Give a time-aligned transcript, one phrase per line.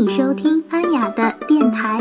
[0.00, 2.00] 你收听安雅的电台。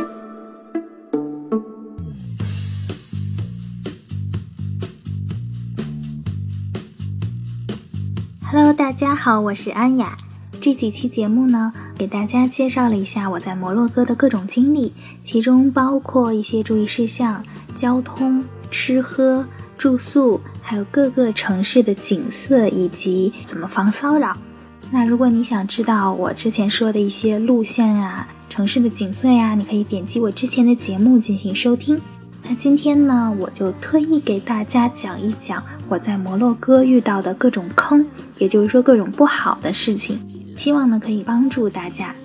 [8.51, 10.15] Hello，大家好，我是安雅。
[10.61, 14.93] 这几期节目呢，给大家介绍了一下我在摩洛哥的各种经历，
[15.23, 17.43] 其中包括一些注意事项、
[17.75, 19.43] 交通、吃喝、
[19.75, 24.37] 住宿，还有各个城市的景色以及怎么防骚扰。
[24.89, 31.99] 那如果你想知道我之前说的一些路线呀、城市的景色呀，你可以点击我之前的节目进行收听。
[32.43, 38.05] 那今天呢，我就特意给大家讲一讲我在摩洛哥遇到的各种坑，
[38.39, 40.19] 也就是说各种不好的事情，
[40.57, 42.15] 希望呢可以帮助大家。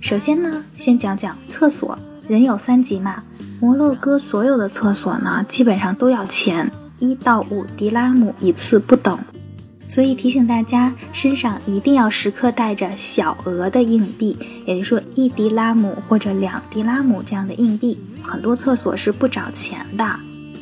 [0.00, 1.98] 首先呢，先讲讲厕所。
[2.28, 3.22] 人有三急嘛，
[3.60, 6.70] 摩洛哥所有的厕所呢，基本上都要钱，
[7.00, 9.18] 一到五迪拉姆一次不等。
[9.88, 17.98] 所以提醒大家，身上一定要时刻带着小额的硬币，也就是说一迪拉姆或者两迪拉姆这样的硬币。
[18.22, 20.08] 很多厕所是不找钱的，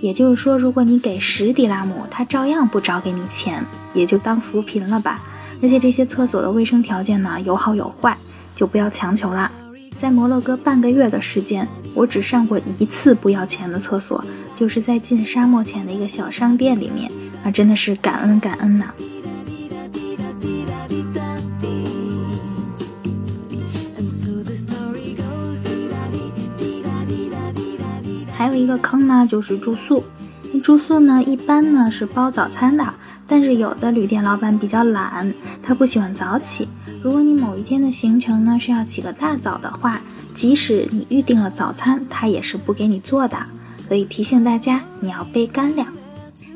[0.00, 3.62] 也就是说，如果你给十迪拉姆，他照样不找给你钱，
[3.94, 5.22] 也就当扶贫了吧。
[5.62, 8.16] 而且这些厕所的卫生条件呢，有好有坏，
[8.56, 9.52] 就不要强求啦。
[10.00, 17.12] 在摩洛哥半个月的时间，我只上过一次不要钱的厕所，就是在进沙漠前的一个小商店里面，
[17.44, 18.86] 啊，真的是感恩感恩呐。
[28.32, 30.02] 还有一个坑呢，就是住宿。
[30.64, 32.94] 住宿呢，一般呢是包早餐的，
[33.28, 35.30] 但是有的旅店老板比较懒，
[35.62, 36.66] 他不喜欢早起。
[37.02, 39.98] 如果你某一天的行程呢是要起个大早的话，
[40.34, 43.38] 即使你预定了早餐，他也是不给你做的。
[43.88, 45.88] 所以提醒大家，你要备干粮。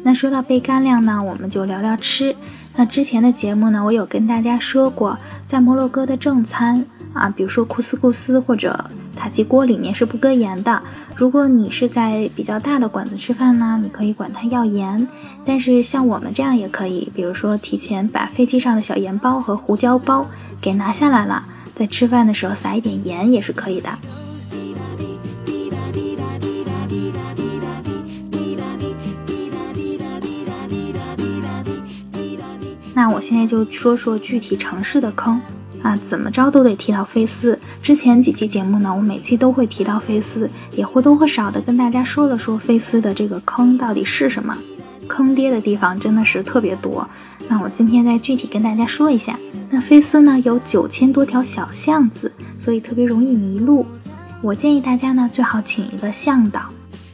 [0.03, 2.37] 那说到备干粮呢，我们就聊聊吃。
[2.77, 6.85] 那之前的节目呢，我有跟大家说过，在摩洛哥的正餐
[7.15, 8.85] 啊，比如说库斯库斯或者
[9.17, 10.83] 塔吉锅里面是不搁盐的。
[11.17, 15.07] 如果你是在比较大的馆子吃饭呢，你可以管他要盐，
[15.45, 20.27] 但是像我们这样也可以，比如说提前把飞机上的小盐包和胡椒包
[20.61, 21.45] 给拿下来了，
[21.75, 23.91] 在吃饭的时候撒一点盐也是可以的。
[32.93, 35.41] 那我现在就说说具体城市的坑。
[35.85, 37.59] 啊，怎么着都得提到菲斯。
[37.83, 44.57] 之前几期节目呢，我每期都会提到菲斯，也或多或少的跟大家说了说菲斯的这个坑到底是什么。
[45.07, 47.07] 坑爹的地方真的是特别多。
[47.49, 49.39] 那我今天再具体跟大家说一下。
[49.69, 53.85] 那菲斯呢有九千多条小巷子，所以特别容易迷路。
[54.41, 56.63] 我建议大家呢最好请一个向导，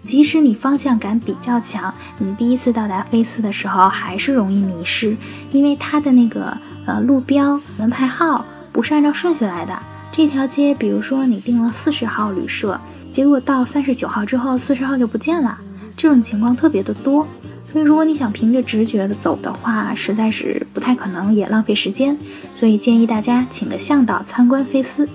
[0.07, 5.17] 即使你方向感比较强，你第一次到达菲斯的时候还是容易迷失，
[5.51, 6.57] 因为它的那个
[6.87, 8.45] 呃路标、门牌号。
[8.73, 9.77] 不是按照顺序来的。
[10.13, 12.81] 这条街，比如说你订了四十号旅社，
[13.13, 15.59] 结果到三十九号之后，四十号就不见了。
[15.97, 17.27] 这种情况特别的多。
[17.73, 22.17] 所以，如果你想凭着直觉的走的话，实在是不太可能，也浪费时间。
[22.57, 25.09] 所以建议大家请个向导参观菲斯。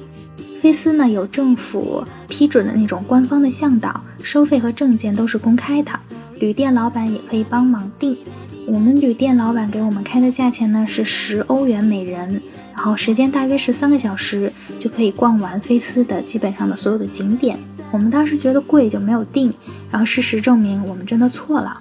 [0.61, 5.91] 菲斯呢有政府批准的那种官方的向导，收费和证件都是公开的。
[6.39, 8.17] 旅店老板也可以帮忙订。
[8.65, 12.41] 我们旅店老板给我们开的价钱呢是十欧元每人。
[12.75, 17.57] 然后时间大约是三个小时，就可以逛完菲斯的基本上的所有的景点。
[17.91, 19.53] 我们当时觉得贵就没有订，
[19.89, 21.79] 然后事实证明我们真的错了。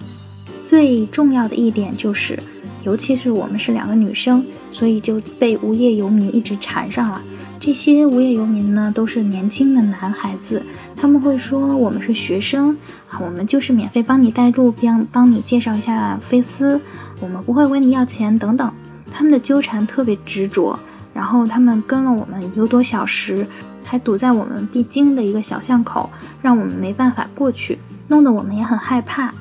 [0.66, 2.38] 最重要的一点就是，
[2.84, 7.20] 尤其是我们是两个女生，所以就被无业游民一直缠上了。
[7.58, 10.62] 这些无业游民呢，都是年轻的男孩子，
[10.94, 12.76] 他们会说我们是学生
[13.08, 16.80] 啊，我们就是免费帮你带路，帮帮你介绍一下菲斯，
[17.20, 18.70] 我们不会问你要钱等等。
[19.12, 20.78] 他们的纠缠特别执着，
[21.12, 23.46] 然后他们跟了我们一个多小时，
[23.84, 26.10] 还堵在我们必经的一个小巷口，
[26.42, 27.78] 让我们没办法过去，
[28.08, 29.32] 弄得我们也很害怕，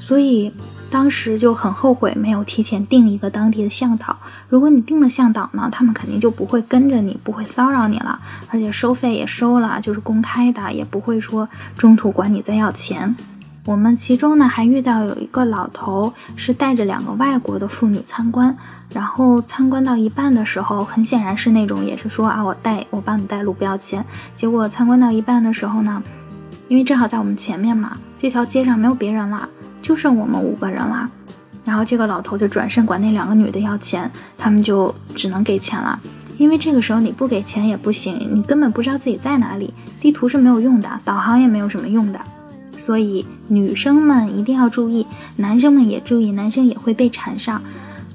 [0.00, 0.52] 所以
[0.90, 4.16] 当时就很后悔没有提前订一个当地的向导。
[4.48, 8.18] 如果你订了向导呢，他们肯定就不会跟着你，不会骚扰你了，
[8.48, 13.14] 而且收费也收了，就是公开的，也不会说中途管你再要钱。
[13.70, 18.56] 我们其中呢还遇到有一个老头是带着两个外国的妇女参观，
[18.92, 24.04] 然后参观到一半的时候，很显然是那种也是说啊我带我帮你带路不要钱。
[24.36, 26.02] 结果参观到一半的时候呢，
[26.66, 29.48] 因为正好在我们前面嘛，这条街上没有别人了，
[29.80, 31.08] 就剩我们五个人了。
[31.64, 35.96] 然后这个老头就转身管那两个女的要钱，他们就只能给钱了，
[36.38, 42.18] 因为这个时候你不给钱也不行，你根本不知道自己在哪里，地图是没有用的，导航也没有什么用的。
[42.80, 45.06] 所以女生们一定要注意，
[45.36, 47.60] 男生们也注意，男生也会被缠上。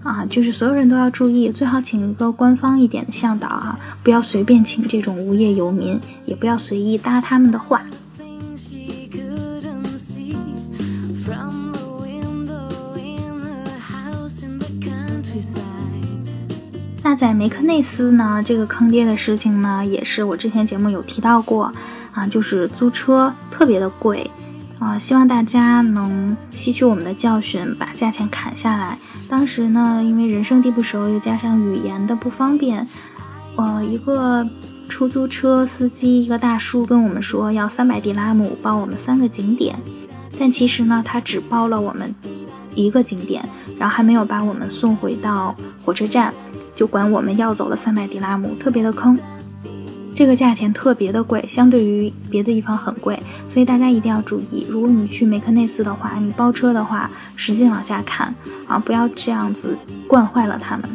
[0.04, 7.84] 啊，就是所有人都要注意，最好请一个官方一点的向导啊，不要随便请这种无业游民，也不要随意搭他们的话。
[17.04, 21.72] 那在梅克内斯呢，这个坑爹的事情呢，也是我之前节目有提到过
[22.14, 24.30] 啊，就是租车特别的贵。
[24.80, 28.98] 啊，希望大家能吸取我们的教训，把价钱砍下来。
[29.30, 32.86] 当时呢，因为人生地不熟，又加上语言的不方便，
[33.56, 34.46] 呃，一个
[34.90, 39.76] 出租车司机，一个大叔跟我们说要三百迪拉姆包我们三个景点，
[40.38, 42.14] 但其实呢，他只包了我们
[42.76, 43.48] 一个景点，
[43.80, 46.34] 然后还没有把我们送回到火车站，
[46.76, 49.18] 就管我们要走了三百迪拉姆，特别的坑。
[50.16, 54.66] 这个价钱特别的贵，相对于别的地方很贵，所以大家一定要注意。
[54.70, 58.34] 如果你去梅克内斯的话，你包车的话，使劲往下看
[58.66, 59.78] 啊，不要这样子
[60.08, 60.90] 惯坏了他们。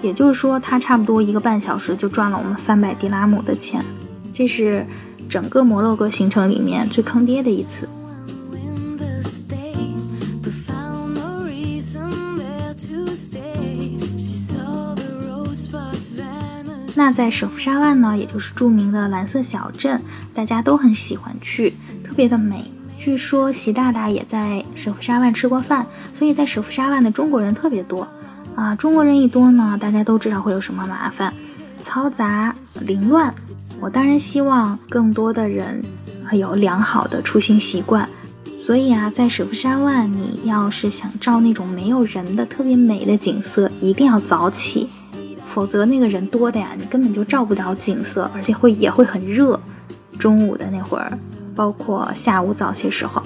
[0.00, 3.84] 也就是说，他差不多一个半小时就赚了我们三百迪拉姆的钱，
[4.32, 4.86] 这是
[5.28, 7.86] 整个摩洛哥行程里面最坑爹的一次。
[16.96, 20.00] 那在舍夫沙万呢，也就是著名的蓝色小镇，
[20.34, 22.70] 大家都很喜欢去，特别的美。
[22.98, 28.08] 据说习大大也在舍夫沙万吃过饭，所以在舍夫沙万的中国人特别多
[28.54, 28.74] 啊。
[28.74, 31.32] 中国人一多呢，大家都知道会有什么麻烦，
[31.84, 33.32] 嘈杂凌乱。
[33.78, 35.84] 我当然希望更多的人
[36.32, 38.08] 有良好的出行习惯，
[38.58, 44.88] 所以啊，在舍夫沙万，你要是想照那种没有人的特别美的景色，一定要早起。
[45.56, 49.58] 否则那个人多的呀，你根本就照不到景色，而且会也会很热。
[50.18, 51.10] 中午的那会儿，
[51.54, 53.22] 包括下午早些时候，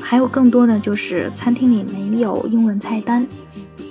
[0.00, 3.26] 还有更多的就是餐厅里没有英文菜单，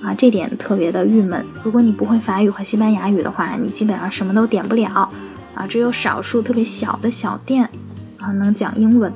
[0.02, 1.46] 啊，这点特别的郁闷。
[1.66, 5.10] 如果你不会法语和西班牙语的话，你基本上什么都点不了，
[5.54, 7.70] 啊，只有少数特别小的小店，
[8.20, 9.12] 啊，能讲英文。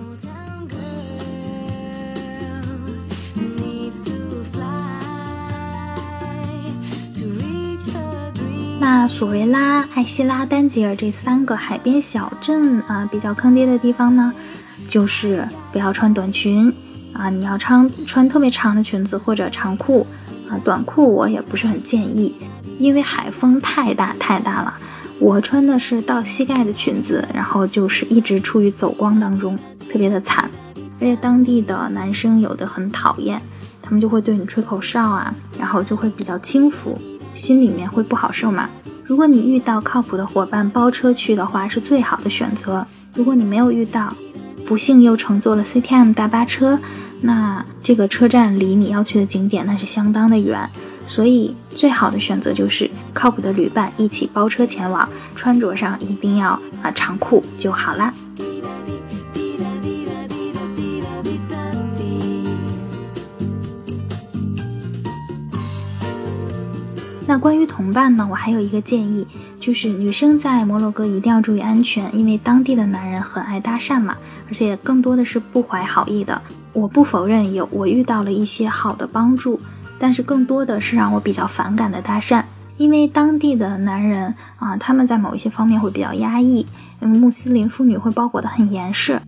[9.07, 14.33] 索维拉、艾希拉、丹吉尔这三个海边小镇啊，比较坑爹的地方呢，
[14.87, 16.73] 就是不要穿短裙
[17.13, 20.05] 啊，你要穿穿特别长的裙子或者长裤
[20.49, 22.35] 啊，短裤我也不是很建议，
[22.79, 24.73] 因为海风太大太大了。
[25.19, 29.57] 我穿的是到膝盖的裙子，然后就是一直处于走光当中，
[29.89, 30.49] 特别的惨。
[30.99, 33.41] 而且当地的男生有的很讨厌，
[33.81, 36.97] 他们就会对你吹口哨啊，然后就会比较轻浮。
[37.33, 38.69] 心里面会不好受嘛？
[39.07, 42.85] 如果你遇到靠谱的伙伴包车去的话，是最好的选择。
[43.13, 44.11] 如果你没有遇到，
[44.65, 46.79] 不幸又乘坐了 CTM 大巴车，
[47.21, 50.67] 那这个车站离你要去的景点那是相当的远。
[51.07, 58.11] 所以最好的选择就是靠谱的旅伴一起包车前往，穿着上一定要啊长裤就好啦。
[67.27, 68.27] 那关于同伴呢？
[68.29, 69.25] 我还有一个建议，
[69.59, 74.15] 就是女生在摩洛哥一定要注意安全，因为当地的男人很爱搭讪嘛，
[74.47, 76.39] 而且更多的是不怀好意的。
[76.71, 79.59] 我不否认有我遇到了一些好的帮助，
[79.97, 82.43] 但是更多的是让我比较反感的搭讪，
[82.77, 86.63] 因为当地的男人啊，他们在某一些方面会比较压抑，
[86.99, 89.19] 嗯，穆斯林妇女会包裹得很严实，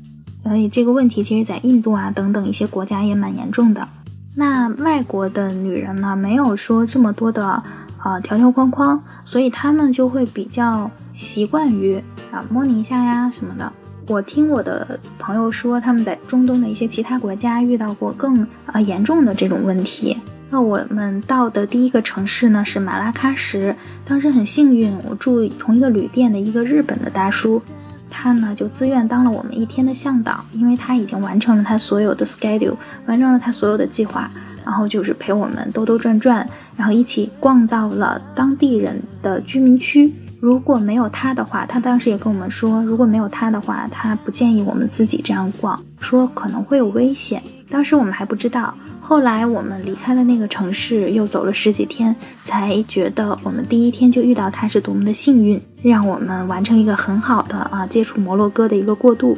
[0.43, 3.87] 所以这个问题其实在印度啊等等一些国家也蛮严重的。
[4.35, 7.63] 那外国的女人呢，没有说这么多的。
[7.99, 12.01] 啊，条条框框，所以他们就会比较习惯于
[12.31, 13.71] 啊摸你一下呀什么的。
[14.07, 20.17] 我听我的朋友说，他们在中东的一些其他国家遇到过更啊严重的这种问题。
[20.49, 23.75] 那我们到的第一个城市呢是马拉喀什，
[24.05, 27.61] 当时很幸运，我住同一个旅店的一个日本的大叔，
[28.09, 34.29] 他呢就自愿当了我们一天的向导，因为他已经完成了他所有的 schedule，完成了他所有的计划。
[34.65, 36.45] 然后就是陪我们兜兜转转，
[36.75, 40.13] 然后一起逛到了当地人的居民区。
[40.41, 47.41] 如果没有他的话，他当时也跟我们说，如果没有他的话，他不建议我们自己这样逛，说可能会有危险。
[47.69, 59.37] 当时我们还不知道，后来我们离开了那个城市，又走了十几天，才觉得我们第一天就遇到他是多么的幸运，让我们完成一个很好的啊接触摩洛哥的一个过渡。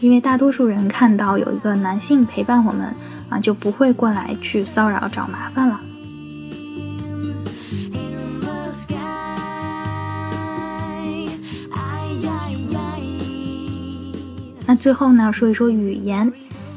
[0.00, 2.94] 因为大多数人看到有一个男性陪伴我们。
[3.30, 5.78] 啊，就不会过来去骚扰找麻烦了。
[14.64, 16.32] 那最后呢，说一说语言。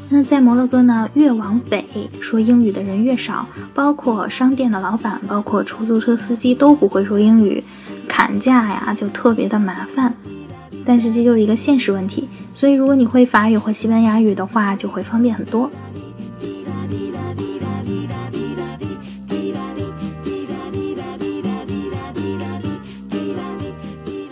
[0.09, 1.85] 那在摩洛哥呢，越往北
[2.19, 7.63] 说英语的人越少，包括商店的老板，包括出租车司机都不会说英语，
[8.31, 10.13] 砍价呀就特别的麻烦。
[10.85, 15.69] 但是这就是一个现实问题，所以如果你会法语或西班牙语的话，就会方便很多。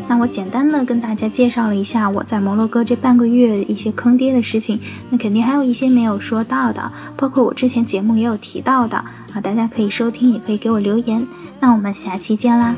[0.07, 4.79] 那我简单的跟大家介绍了一下我在摩洛哥这半个月一些坑爹的事情，
[5.09, 11.27] 那肯定还有一些没有说到的，包括我之前节目也有提到的啊，大家可以收听，也可以给我留言。
[11.59, 12.73] 那我们下期见啦！